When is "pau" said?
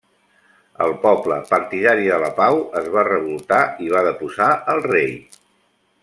2.41-2.57